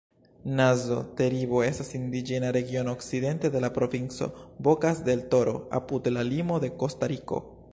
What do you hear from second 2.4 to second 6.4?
regiono okcidente de la provinco Bokas-del-Toro, apud la